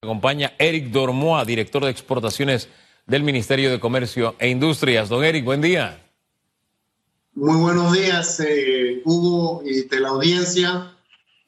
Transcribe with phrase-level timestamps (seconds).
[0.00, 2.68] acompaña Eric Dormoa, director de exportaciones
[3.06, 5.08] del Ministerio de Comercio e Industrias.
[5.08, 6.00] Don Eric, buen día.
[7.34, 10.94] Muy buenos días, eh, Hugo y de la audiencia.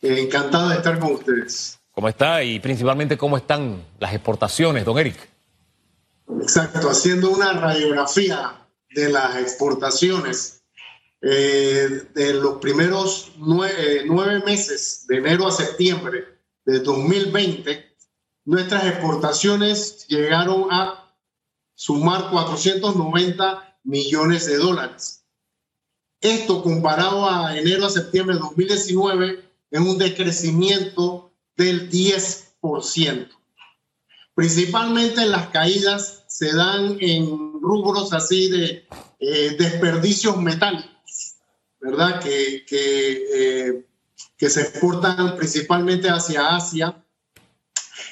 [0.02, 1.78] Eh, encantado de estar con ustedes.
[1.92, 2.42] ¿Cómo está?
[2.42, 5.28] Y principalmente, ¿cómo están las exportaciones, don Eric?
[6.42, 10.64] Exacto, haciendo una radiografía de las exportaciones
[11.22, 16.24] eh, de los primeros nueve, nueve meses, de enero a septiembre
[16.64, 17.89] de 2020
[18.50, 21.08] nuestras exportaciones llegaron a
[21.76, 25.24] sumar 490 millones de dólares.
[26.20, 33.28] Esto comparado a enero a septiembre de 2019 es un decrecimiento del 10%.
[34.34, 38.88] Principalmente las caídas se dan en rubros así de
[39.20, 41.36] eh, desperdicios metálicos,
[41.80, 42.20] ¿verdad?
[42.20, 43.86] Que, eh,
[44.36, 47.00] que se exportan principalmente hacia Asia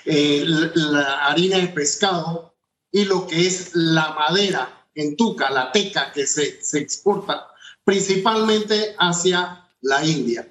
[0.04, 2.54] eh, la, harina de pescado
[2.90, 7.48] y lo que es la madera en tuca, la teca que se, se exporta
[7.84, 10.48] principalmente hacia la India.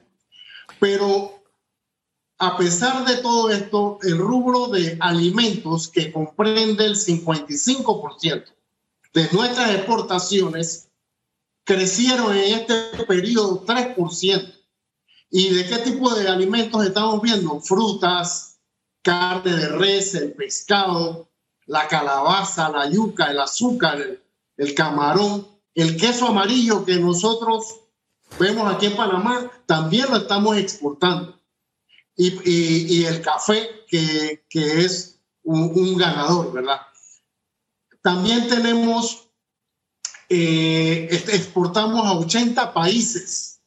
[0.79, 1.37] Pero
[2.39, 8.45] a pesar de todo esto, el rubro de alimentos que comprende el 55%
[9.13, 10.89] de nuestras exportaciones
[11.63, 14.53] crecieron en este periodo 3%.
[15.29, 17.59] ¿Y de qué tipo de alimentos estamos viendo?
[17.59, 18.46] Frutas,
[19.07, 21.29] carne de res, el pescado,
[21.65, 23.97] la calabaza, la yuca, el azúcar,
[24.57, 27.79] el, camarón, el queso amarillo que nosotros
[28.37, 31.39] vemos aquí en Panamá, también lo estamos exportando.
[32.17, 36.81] Y, el café, que, es un, ganador, ¿verdad?
[38.01, 39.29] También tenemos,
[40.27, 43.61] eh, exportamos a 80 países,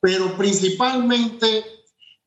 [0.00, 1.77] pero principalmente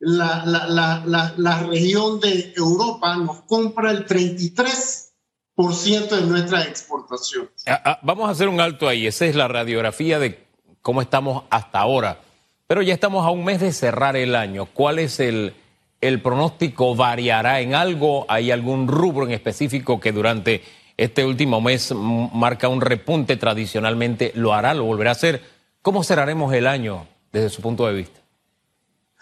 [0.01, 0.67] la, la,
[1.05, 7.51] la, la, región de Europa nos compra el 33% de nuestras exportaciones.
[7.67, 9.05] Ah, ah, vamos a hacer un alto ahí.
[9.05, 10.43] Esa es la radiografía de
[10.81, 12.19] cómo estamos hasta ahora.
[12.65, 14.65] Pero ya estamos a un mes de cerrar el año.
[14.65, 15.53] ¿Cuál es el,
[16.01, 16.95] el pronóstico?
[16.95, 18.25] ¿Variará en algo?
[18.27, 20.63] ¿Hay algún rubro en específico que durante
[20.97, 24.31] este último mes marca un repunte tradicionalmente?
[24.33, 24.73] ¿Lo hará?
[24.73, 25.43] ¿Lo volverá a hacer?
[25.83, 28.20] ¿Cómo cerraremos el año desde su punto de vista?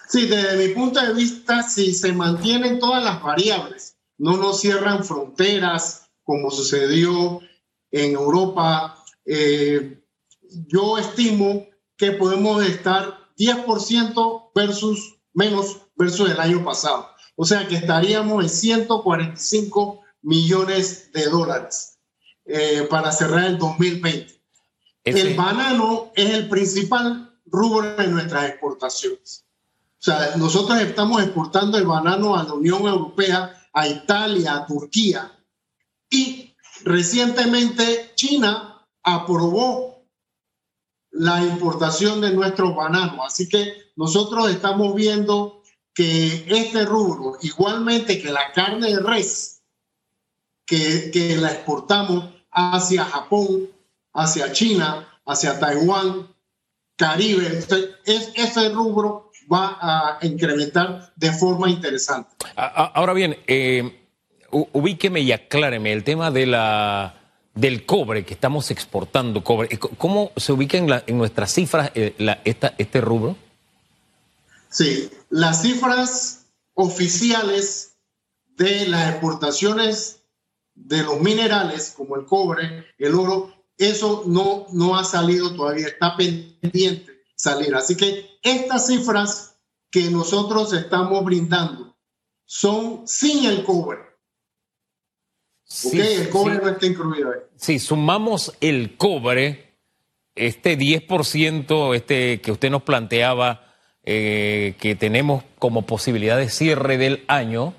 [0.10, 5.06] Sí, desde mi punto de vista, si se mantienen todas las variables, no nos cierran
[5.06, 7.40] fronteras como sucedió
[7.92, 10.02] en Europa, eh,
[10.68, 17.08] yo estimo que podemos estar 10% versus menos versus el año pasado.
[17.36, 22.00] O sea que estaríamos en 145 millones de dólares
[22.46, 24.42] eh, para cerrar el 2020.
[25.04, 29.46] El banano es el principal rubro de nuestras exportaciones.
[30.00, 35.30] O sea, nosotros estamos exportando el banano a la Unión Europea, a Italia, a Turquía.
[36.10, 36.56] Y
[36.86, 40.06] recientemente China aprobó
[41.12, 43.26] la importación de nuestro banano.
[43.26, 49.64] Así que nosotros estamos viendo que este rubro, igualmente que la carne de res,
[50.66, 53.70] que, que la exportamos hacia Japón,
[54.14, 56.34] hacia China, hacia Taiwán,
[56.96, 57.66] Caribe,
[58.06, 62.30] es, ese rubro va a incrementar de forma interesante.
[62.56, 64.06] Ahora bien, eh,
[64.52, 67.16] ubíqueme y acláreme el tema de la
[67.56, 69.70] del cobre que estamos exportando cobre.
[69.72, 72.16] Eh, ¿Cómo se ubica en, en nuestras cifras eh,
[72.46, 73.36] esta, este rubro?
[74.70, 77.98] Sí, las cifras oficiales
[78.56, 80.22] de las exportaciones
[80.76, 86.16] de los minerales como el cobre, el oro, eso no, no ha salido todavía, está
[86.16, 87.74] pendiente salir.
[87.74, 89.56] Así que estas cifras
[89.90, 91.96] que nosotros estamos brindando
[92.46, 94.00] son sin el cobre.
[95.64, 97.40] Sí, el cobre no está incluido ahí.
[97.56, 99.76] Si sumamos el cobre,
[100.36, 103.74] este 10% este que usted nos planteaba
[104.04, 107.74] eh, que tenemos como posibilidad de cierre del año,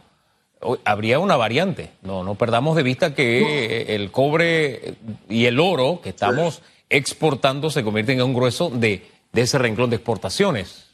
[0.84, 1.90] habría una variante.
[2.02, 4.94] No, no perdamos de vista que el cobre
[5.28, 9.90] y el oro que estamos exportando se convierten en un grueso de de ese renglón
[9.90, 10.86] de exportaciones.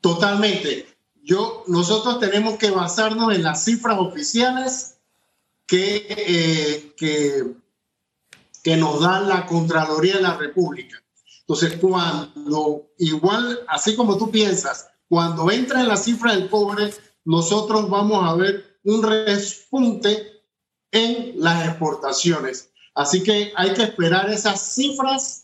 [0.00, 0.86] Totalmente.
[1.22, 4.96] Yo, nosotros tenemos que basarnos en las cifras oficiales
[5.66, 7.44] que, eh, que,
[8.62, 11.02] que nos da la Contraloría de la República.
[11.40, 16.92] Entonces, cuando, igual, así como tú piensas, cuando entra en la cifra del cobre,
[17.24, 20.42] nosotros vamos a ver un respunte
[20.90, 22.70] en las exportaciones.
[22.94, 25.41] Así que hay que esperar esas cifras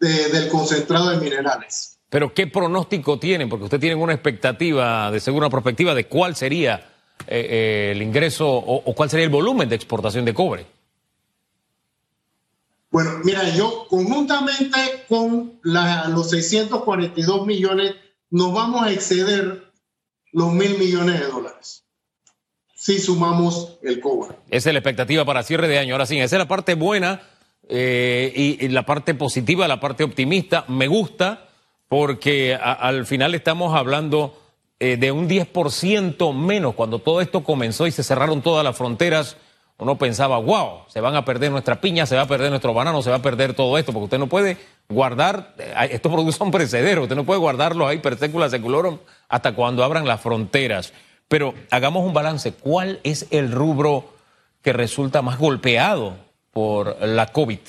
[0.00, 1.98] del concentrado de minerales.
[2.08, 3.48] Pero ¿qué pronóstico tienen?
[3.48, 6.88] Porque usted tiene una expectativa, de segura perspectiva, de cuál sería
[7.26, 10.66] eh, el ingreso o, cuál sería el volumen de exportación de cobre?
[12.90, 17.96] Bueno, mira, yo conjuntamente con los 642 millones
[18.30, 19.70] nos vamos a exceder
[20.32, 21.84] los mil millones de dólares
[22.74, 24.36] si sumamos el cobre.
[24.48, 25.94] Esa es la expectativa para cierre de año.
[25.94, 27.20] Ahora sí, esa es la parte buena
[27.68, 30.64] eh, y, la parte positiva, la parte optimista.
[30.68, 31.48] Me gusta
[31.88, 34.38] porque al final estamos hablando
[34.80, 36.74] eh, de un 10% menos.
[36.74, 39.36] Cuando todo esto comenzó y se cerraron todas las fronteras,
[39.78, 43.00] uno pensaba, wow, se van a perder nuestra piña, se va a perder nuestro banano,
[43.00, 44.56] se va a perder todo esto, porque usted no puede
[44.88, 48.98] guardar, eh, estos productos son precederos, usted no puede guardarlos ahí per secula seculorum
[49.28, 50.92] hasta cuando abran las fronteras.
[51.28, 54.14] Pero hagamos un balance, ¿cuál es el rubro
[54.62, 57.60] que resulta más golpeado por la COVID?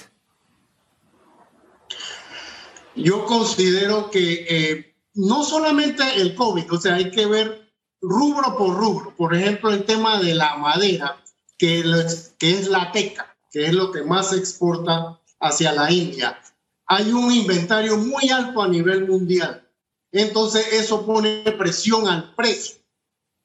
[2.96, 7.70] Yo considero que eh, no solamente el COVID, o sea, hay que ver
[8.02, 9.16] rubro por rubro.
[9.16, 11.22] Por ejemplo, el tema de la madera
[11.58, 16.40] que, es la teca, que es lo que más se exporta hacia la India.
[16.86, 19.68] Hay un inventario muy alto a nivel mundial.
[20.12, 22.78] Entonces eso pone presión al precio.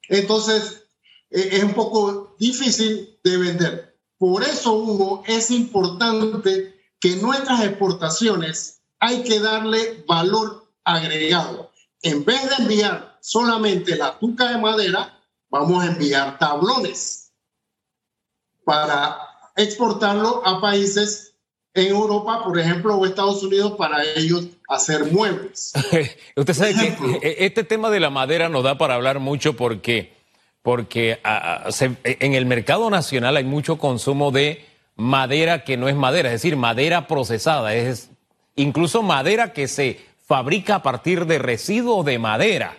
[0.08, 0.86] Entonces
[1.30, 3.93] e, es un poco difícil de vender.
[4.18, 11.70] Por eso, Hugo, es importante que nuestras exportaciones hay que darle valor agregado.
[12.02, 15.20] En vez de enviar solamente la tuca de madera,
[15.50, 17.32] vamos a enviar tablones
[18.64, 19.18] para
[19.56, 21.34] exportarlo a países
[21.74, 25.72] en Europa, por ejemplo, o Estados Unidos, para ellos hacer muebles.
[26.36, 30.14] Usted sabe que e, este tema de la madera nos da para hablar mucho porque,
[30.64, 34.64] porque en el mercado nacional hay mucho consumo de
[34.96, 38.10] madera que no es madera, es decir, madera procesada, es
[38.56, 42.78] incluso madera que se fabrica a partir de residuos de madera.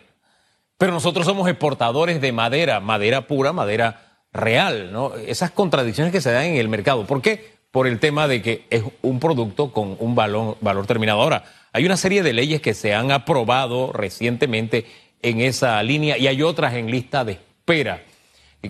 [0.80, 5.14] Pero nosotros somos exportadores de madera, madera pura, madera real, ¿no?
[5.14, 7.06] Esas contradicciones que se dan en el mercado.
[7.06, 7.54] ¿Por qué?
[7.70, 11.22] Por el tema de que es un producto con un valor, valor terminado.
[11.22, 14.88] Ahora, hay una serie de leyes que se han aprobado recientemente
[15.22, 18.06] en esa línea y hay otras en lista de espera.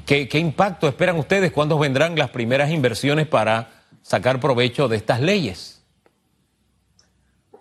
[0.05, 1.51] ¿Qué, qué impacto esperan ustedes?
[1.51, 5.81] ¿Cuándo vendrán las primeras inversiones para sacar provecho de estas leyes?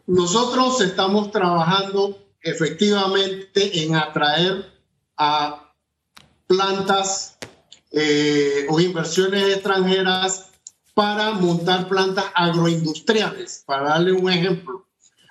[0.06, 4.64] Nosotros estamos trabajando efectivamente en atraer
[5.16, 5.72] a
[6.46, 7.36] plantas
[7.90, 10.50] eh, o inversiones extranjeras
[10.94, 13.64] para montar plantas agroindustriales.
[13.66, 14.86] Para darle un ejemplo,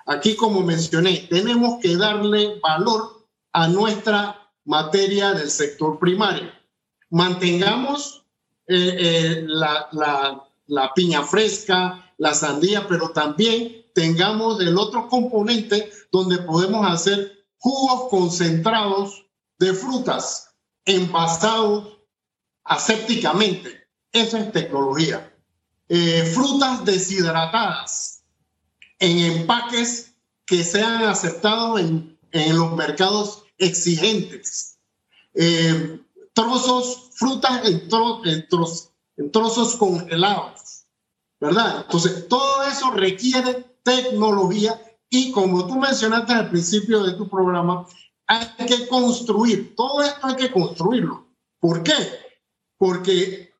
[0.05, 6.51] aquí como mencioné, tenemos que darle valor a nuestra materia del sector primario.
[7.09, 8.25] Mantengamos
[8.67, 15.91] eh, eh, la, la, la piña fresca, la sandía, pero también tengamos el otro componente
[16.11, 19.25] donde podemos hacer jugos concentrados
[19.59, 20.53] de frutas
[20.85, 21.97] envasados
[22.63, 23.87] asépticamente.
[24.11, 25.33] Eso es tecnología.
[25.89, 28.23] Eh, frutas deshidratadas
[28.99, 30.15] en empaques
[30.45, 34.79] que sean aceptados en, en los mercados exigentes.
[35.33, 35.99] Eh,
[36.33, 37.87] trozos, frutas en,
[38.25, 38.47] en,
[39.17, 40.85] en trozos congelados,
[41.39, 41.81] ¿verdad?
[41.85, 44.79] Entonces, todo eso requiere tecnología
[45.09, 47.87] y como tú mencionaste al principio de tu programa,
[48.27, 51.27] hay que construir, todo esto hay que construirlo.
[51.59, 52.23] ¿Por qué?
[52.83, 53.53] porque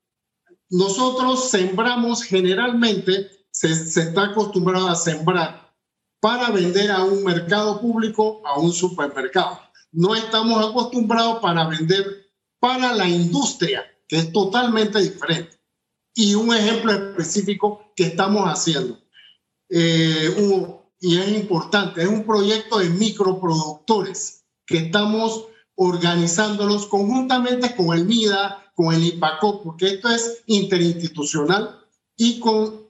[0.69, 5.73] nosotros sembramos generalmente, se, está acostumbrado a sembrar
[6.19, 9.62] para vender a un mercado público, a un supermercado.
[9.93, 15.59] No estamos acostumbrados para vender para la industria, que es totalmente diferente.
[16.15, 19.00] Y un ejemplo específico que estamos haciendo,
[19.69, 20.35] eh,
[21.00, 25.45] y es importante, es un proyecto de microproductores que estamos
[25.75, 31.83] organizándolos conjuntamente con el MIDA, con el IPACO, porque esto es interinstitucional,
[32.15, 32.88] y con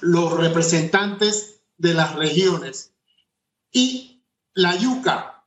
[0.00, 2.92] los representantes de las regiones.
[3.72, 4.22] Y
[4.54, 5.39] la yuca.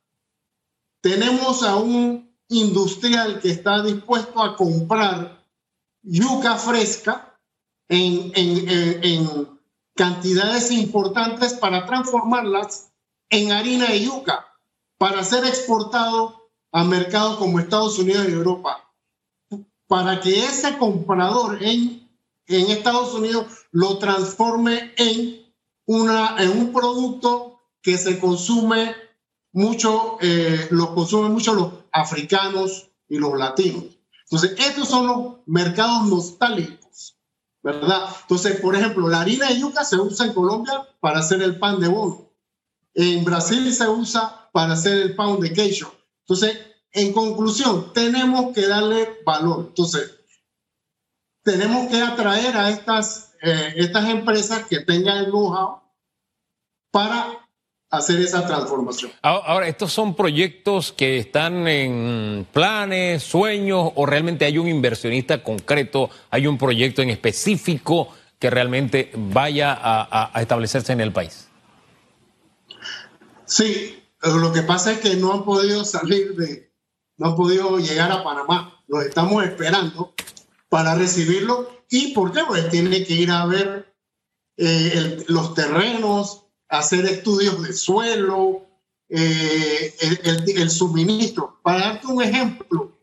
[1.03, 5.45] Tenemos a un industrial que está dispuesto a comprar
[6.01, 7.37] yuca fresca
[7.89, 9.59] en, en, en,
[9.95, 12.93] cantidades importantes para transformarlas
[13.29, 14.47] en harina de yuca,
[14.97, 18.89] para ser exportado a mercados como Estados Unidos y Europa.
[19.87, 22.09] Para que ese comprador en,
[22.47, 25.53] en Estados Unidos lo transforme en,
[25.85, 28.95] una, en un producto que se consume
[29.53, 33.85] mucho, eh, lo consumen mucho los africanos y los latinos.
[34.23, 37.15] Entonces, estos son los mercados nostálgicos,
[37.61, 38.09] ¿verdad?
[38.21, 41.79] Entonces, por ejemplo, la harina de yuca se usa en Colombia para hacer el pan
[41.79, 42.31] de bono.
[42.95, 45.93] En Brasil se usa para hacer el pan de queijo.
[46.21, 46.57] Entonces,
[46.91, 49.65] en conclusión, tenemos que darle valor.
[49.69, 50.19] Entonces,
[51.43, 55.81] tenemos que atraer a estas, eh, estas empresas que tengan el know-how
[56.91, 57.42] para
[57.93, 59.11] hacer esa transformación.
[59.21, 66.09] Ahora, ¿estos son proyectos que están en planes, sueños o realmente hay un inversionista concreto,
[66.31, 68.09] hay un proyecto en específico
[68.39, 71.47] que realmente vaya a, establecerse en el país?
[73.45, 76.71] Sí, lo que pasa es que no han podido salir de,
[77.17, 78.83] no han podido llegar a Panamá.
[78.87, 80.15] Los estamos esperando
[80.67, 81.69] para recibirlo.
[81.91, 82.41] ¿Y por qué?
[82.47, 83.93] Pues tiene que ir a ver
[84.57, 86.42] eh, los terrenos,
[86.73, 88.65] hacer estudios de suelo,
[89.09, 89.95] eh,
[90.55, 91.59] el, suministro.
[91.61, 92.97] Para darte un ejemplo,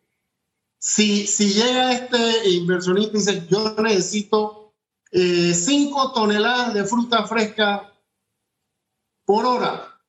[0.78, 4.74] si, si llega este inversionista y dice, yo necesito
[5.12, 7.92] 5 eh, toneladas de fruta fresca
[9.24, 10.00] por hora,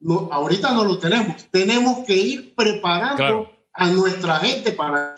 [0.00, 1.50] no, ahorita no lo tenemos.
[1.50, 5.16] Tenemos que ir preparando a nuestra gente para...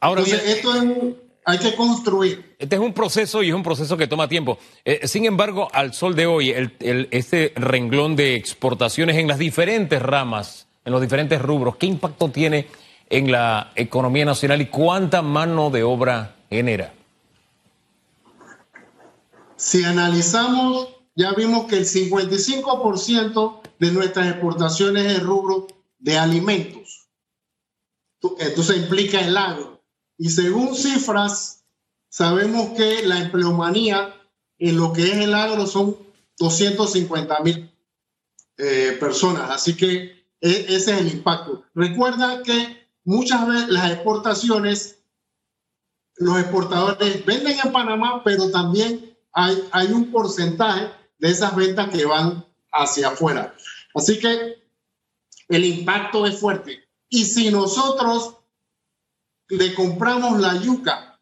[0.00, 2.56] Ahora Entonces, esto es un, hay que construir.
[2.58, 4.58] Este es un proceso y es un proceso que toma tiempo.
[4.84, 6.54] Eh, sin embargo, al sol de hoy,
[7.10, 12.68] este renglón de exportaciones en las diferentes ramas, en los diferentes rubros, ¿qué impacto tiene
[13.08, 16.92] en la economía nacional y cuánta mano de obra genera?
[19.56, 25.66] Si analizamos, ya vimos que el 55% de nuestras exportaciones es el rubro
[25.98, 27.08] de alimentos.
[28.38, 29.77] Entonces implica el agro
[30.18, 31.64] y según cifras,
[32.08, 34.14] sabemos que la empleomanía
[34.58, 35.96] en lo que es el agro son
[36.38, 37.72] 250 mil
[38.56, 39.48] eh, personas.
[39.50, 41.64] Así que e, ese es el impacto.
[41.72, 44.98] Recuerda que muchas veces las exportaciones,
[46.16, 52.04] los exportadores venden en Panamá, pero también hay, hay un porcentaje de esas ventas que
[52.04, 53.54] van hacia afuera.
[53.94, 54.64] Así que
[55.48, 56.84] el impacto es fuerte.
[57.08, 58.37] Y si nosotros
[59.48, 61.18] le compramos la yuca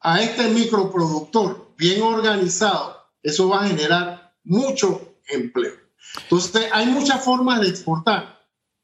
[0.00, 5.74] a este microproductor bien organizado, eso va a generar mucho empleo.
[6.22, 8.36] Entonces, hay muchas formas de exportar.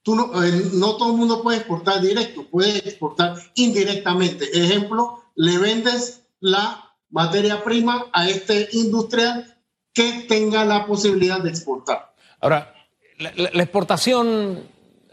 [0.02, 4.46] Tú no, eh, no todo el mundo puede exportar directo, puede exportar indirectamente.
[4.52, 9.56] Ejemplo, le vendes la materia prima a este industrial
[9.92, 12.14] que tenga la posibilidad de exportar.
[12.40, 12.74] Ahora,
[13.18, 14.64] la exportación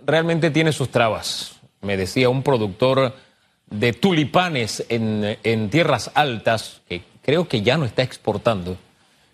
[0.04, 1.60] realmente tiene sus trabas.
[1.82, 3.14] Me decía un productor
[3.70, 8.78] de tulipanes en, tierras altas, que creo que ya no está exportando,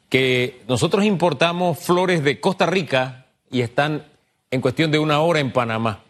[0.10, 4.06] que nosotros importamos flores de Costa Rica y están
[4.51, 6.01] en cuestión de una hora en Panamá.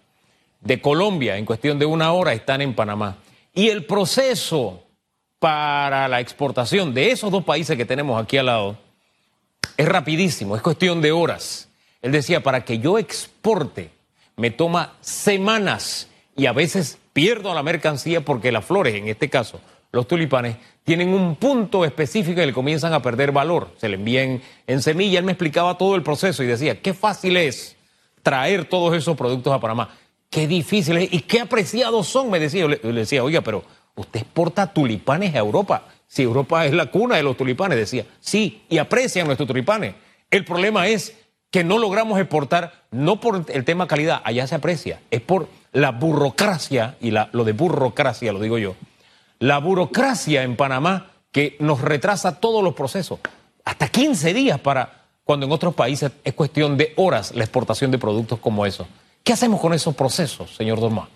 [0.62, 3.18] De Colombia, en cuestión de una hora, están en Panamá.
[3.54, 4.84] Y el proceso
[5.40, 8.78] para la exportación de esos dos países que tenemos aquí al lado
[9.78, 11.70] es rapidísimo, es cuestión de horas.
[12.02, 13.92] Él decía, para que yo exporte,
[14.38, 19.60] me toma semanas y a veces pierdo la mercancía porque las flores, en este caso
[19.92, 23.70] los tulipanes, tienen un punto específico y le comienzan a perder valor.
[23.78, 25.20] Se le envían en semilla.
[25.20, 27.78] Él me explicaba todo el proceso y decía, qué fácil es
[28.22, 29.96] traer todos esos productos a Panamá.
[30.30, 32.62] Qué difícil es y qué apreciados son, me decía.
[32.62, 33.64] Yo le, decía, oiga, pero
[33.96, 35.88] usted exporta tulipanes a Europa.
[36.08, 39.96] Si Europa es la cuna de los tulipanes, decía, sí, y aprecian nuestros tulipanes.
[40.30, 41.16] El problema es
[41.56, 45.92] que no logramos exportar, no por el tema calidad, allá se aprecia, es por la
[45.92, 48.76] burocracia, y la, lo de burocracia lo digo yo,
[49.40, 53.20] la burocracia en Panamá que nos retrasa todos los procesos,
[53.64, 58.00] hasta 15 días para cuando en otros países es cuestión de horas la exportación de
[58.00, 58.86] productos como esos.
[59.24, 61.08] ¿Qué hacemos con esos procesos, señor Dormá?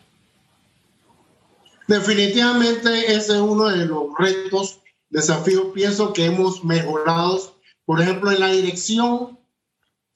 [1.86, 4.80] Definitivamente ese es uno de los retos,
[5.10, 7.42] desafíos, pienso que hemos mejorado,
[7.84, 9.38] por ejemplo, en la dirección,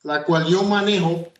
[0.04, 1.32] la cual yo manejo,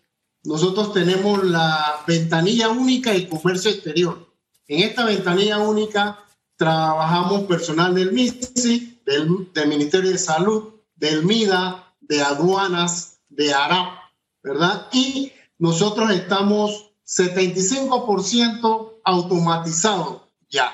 [0.44, 4.34] nosotros tenemos la ventanilla única de comercio exterior.
[4.68, 6.20] En esta ventanilla única
[6.58, 14.00] trabajamos personal del MISI, del, Ministerio de Salud, del MIDA, de aduanas, de ARAP,
[14.42, 14.88] ¿verdad?
[14.92, 20.74] Y nosotros estamos 75% automatizados ya.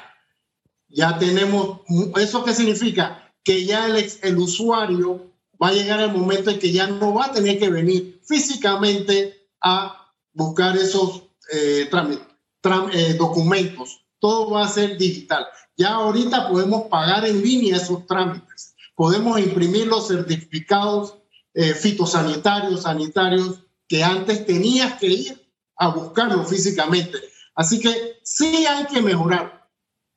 [0.88, 1.82] Ya tenemos,
[2.18, 3.32] ¿eso qué significa?
[3.44, 5.29] Que ya el, el usuario
[5.62, 9.50] va a llegar el momento en que ya no va a tener que venir físicamente
[9.62, 14.06] a buscar esos eh, eh, documentos.
[14.20, 15.46] Todo va a ser digital.
[15.76, 18.76] Ya ahorita podemos pagar en línea esos trámites.
[18.96, 21.16] Podemos imprimir los certificados
[21.54, 27.18] eh, fitosanitarios, sanitarios, que antes tenías que ir a buscarlo físicamente.
[27.56, 29.68] Así que sí hay que mejorar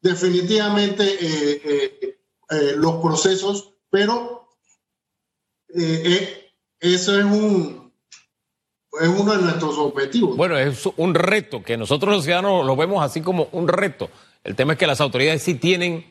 [0.01, 2.19] definitivamente
[2.77, 4.42] los procesos, pero
[5.75, 7.93] eso es un,
[9.01, 10.37] es uno de nuestros objetivos.
[10.37, 14.11] Bueno, es un reto que nosotros los ciudadanos lo vemos así como un reto.
[14.45, 16.05] El tema es que las autoridades sí tienen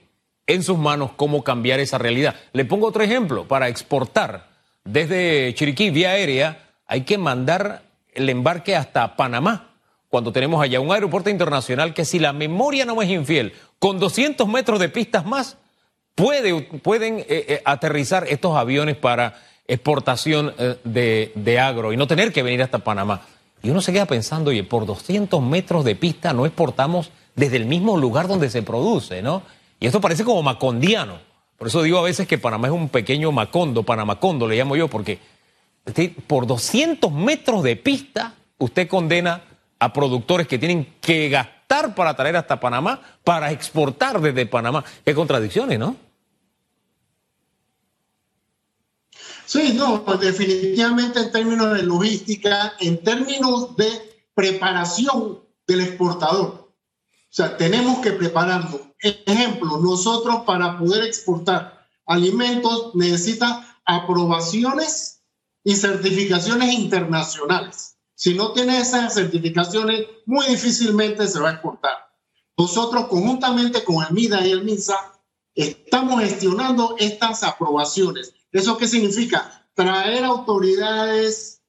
[0.47, 2.35] en sus manos cómo cambiar esa realidad.
[2.53, 3.47] Le pongo otro ejemplo.
[3.47, 4.49] Para exportar
[4.83, 9.71] desde Chiriquí vía aérea hay que mandar el embarque hasta Panamá
[10.09, 14.45] cuando tenemos allá un aeropuerto internacional que si la memoria no es infiel, con 200
[14.45, 15.57] metros de pistas más,
[16.15, 19.41] puede, pueden eh, eh, aterrizar estos aviones para
[19.73, 23.21] exportación eh, de, de, agro y no tener que venir hasta Panamá.
[23.63, 27.65] Y uno se queda pensando, oye, por 200 metros de pista no exportamos desde el
[27.65, 29.43] mismo lugar donde se produce, ¿no?
[29.79, 31.19] Y esto parece como macondiano.
[31.57, 34.87] Por eso digo a veces que Panamá es un pequeño macondo, panamacondo le llamo yo,
[34.87, 35.19] porque
[36.27, 39.41] por 200 metros de pista usted condena
[39.79, 44.83] a productores que tienen que gastar para traer hasta Panamá, para exportar desde Panamá.
[45.05, 45.95] Qué contradicciones, ¿no?
[49.51, 56.47] Sí, no, definitivamente en términos de logística, en términos de preparación del exportador.
[56.47, 56.73] O
[57.29, 58.79] sea, tenemos que prepararnos.
[59.01, 65.21] Ejemplo, nosotros para poder exportar alimentos necesita aprobaciones
[65.65, 67.97] y certificaciones internacionales.
[68.15, 72.09] Si no tiene esas certificaciones, muy difícilmente se va a exportar.
[72.57, 74.95] Nosotros, conjuntamente con el MIDA y el MINSA,
[75.53, 78.33] estamos gestionando estas aprobaciones.
[78.51, 79.67] ¿Eso qué significa?
[79.73, 81.61] Traer autoridades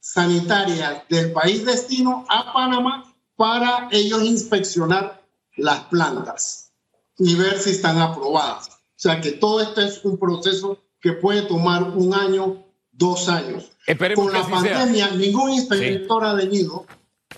[0.00, 5.22] sanitarias del país destino a Panamá para ellos inspeccionar
[5.56, 6.72] las plantas
[7.18, 8.68] y ver si están aprobadas.
[8.68, 13.70] O sea que todo esto es un proceso que puede tomar un año, dos años.
[14.14, 16.86] Con la pandemia, ningún inspector ha venido.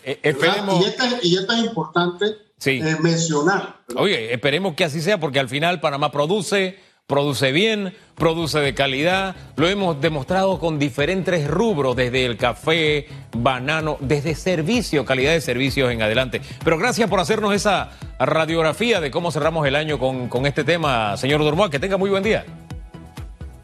[0.02, 2.26] Eh, y, esto, y es importante
[2.66, 3.80] eh, mencionar.
[3.96, 9.36] Oye, esperemos que así sea, porque al final Panamá produce, produce bien, produce de calidad.
[9.56, 15.92] Lo hemos demostrado con diferentes rubros, desde el café, banano, desde servicio, calidad de servicios
[15.92, 16.40] en adelante.
[16.64, 21.16] Pero gracias por hacernos esa radiografía de cómo cerramos el año con, con este tema,
[21.18, 21.70] señor Dormoa.
[21.70, 22.46] Que tenga muy buen día.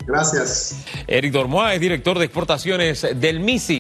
[0.07, 0.85] Gracias.
[1.07, 3.79] Eric Dormois es director de exportaciones del MISI.